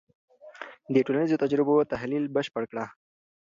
[0.93, 2.85] د ټولنیزو تجربو تحلیل بشپړ کړه.